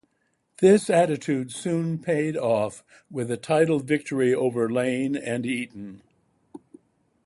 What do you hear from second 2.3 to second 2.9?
off